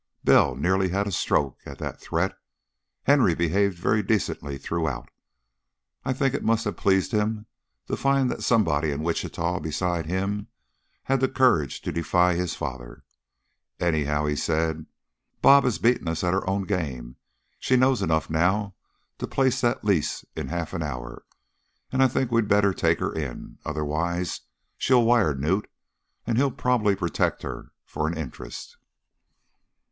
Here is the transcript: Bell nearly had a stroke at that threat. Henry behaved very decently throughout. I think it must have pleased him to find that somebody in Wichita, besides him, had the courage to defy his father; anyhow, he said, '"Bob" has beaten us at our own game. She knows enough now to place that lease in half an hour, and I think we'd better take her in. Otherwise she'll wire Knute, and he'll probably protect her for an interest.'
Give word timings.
Bell 0.23 0.55
nearly 0.55 0.89
had 0.89 1.05
a 1.05 1.11
stroke 1.11 1.59
at 1.63 1.77
that 1.77 2.01
threat. 2.01 2.35
Henry 3.03 3.35
behaved 3.35 3.77
very 3.77 4.01
decently 4.01 4.57
throughout. 4.57 5.09
I 6.03 6.11
think 6.11 6.33
it 6.33 6.43
must 6.43 6.65
have 6.65 6.75
pleased 6.75 7.11
him 7.11 7.45
to 7.85 7.95
find 7.95 8.27
that 8.31 8.41
somebody 8.41 8.89
in 8.89 9.03
Wichita, 9.03 9.59
besides 9.59 10.07
him, 10.07 10.47
had 11.03 11.19
the 11.19 11.29
courage 11.29 11.81
to 11.83 11.91
defy 11.91 12.33
his 12.33 12.55
father; 12.55 13.03
anyhow, 13.79 14.25
he 14.25 14.35
said, 14.35 14.87
'"Bob" 15.39 15.65
has 15.65 15.77
beaten 15.77 16.07
us 16.07 16.23
at 16.23 16.33
our 16.33 16.49
own 16.49 16.63
game. 16.63 17.17
She 17.59 17.75
knows 17.77 18.01
enough 18.01 18.27
now 18.27 18.73
to 19.19 19.27
place 19.27 19.61
that 19.61 19.85
lease 19.85 20.25
in 20.35 20.47
half 20.47 20.73
an 20.73 20.81
hour, 20.81 21.25
and 21.91 22.01
I 22.01 22.07
think 22.07 22.31
we'd 22.31 22.47
better 22.47 22.73
take 22.73 22.99
her 23.01 23.13
in. 23.13 23.59
Otherwise 23.65 24.41
she'll 24.79 25.05
wire 25.05 25.35
Knute, 25.35 25.69
and 26.25 26.39
he'll 26.39 26.49
probably 26.49 26.95
protect 26.95 27.43
her 27.43 27.71
for 27.85 28.07
an 28.07 28.17
interest.' 28.17 28.77